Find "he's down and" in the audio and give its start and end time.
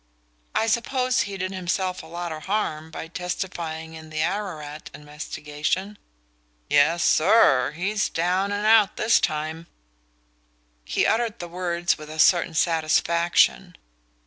7.73-8.65